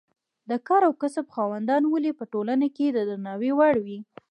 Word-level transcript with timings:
د 0.49 0.51
کار 0.67 0.81
او 0.87 0.93
کسب 1.01 1.25
خاوندان 1.35 1.83
ولې 1.87 2.11
په 2.19 2.23
ټولنه 2.33 2.67
کې 2.75 2.87
د 2.91 2.97
درناوي 3.09 3.51
وړ 3.55 3.75
وي. 3.85 3.99